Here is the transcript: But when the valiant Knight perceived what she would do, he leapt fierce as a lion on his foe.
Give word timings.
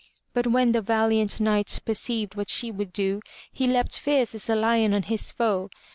But 0.33 0.47
when 0.47 0.71
the 0.71 0.81
valiant 0.81 1.39
Knight 1.39 1.77
perceived 1.85 2.33
what 2.33 2.49
she 2.49 2.71
would 2.71 2.91
do, 2.91 3.21
he 3.51 3.67
leapt 3.67 3.99
fierce 3.99 4.33
as 4.33 4.49
a 4.49 4.55
lion 4.55 4.95
on 4.95 5.03
his 5.03 5.31
foe. 5.31 5.69